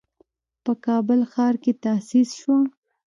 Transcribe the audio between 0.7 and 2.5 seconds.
کابل ښار کې تأسيس